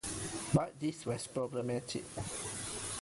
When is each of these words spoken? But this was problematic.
But 0.55 0.79
this 0.79 1.05
was 1.05 1.27
problematic. 1.27 2.03